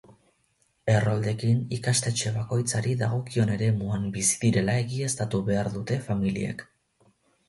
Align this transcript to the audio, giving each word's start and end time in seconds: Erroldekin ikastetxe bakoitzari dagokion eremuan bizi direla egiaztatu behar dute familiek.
Erroldekin 0.91 1.57
ikastetxe 1.75 2.31
bakoitzari 2.37 2.95
dagokion 3.01 3.51
eremuan 3.57 4.07
bizi 4.15 4.39
direla 4.47 4.79
egiaztatu 4.85 5.43
behar 5.51 5.71
dute 5.77 5.99
familiek. 6.09 6.65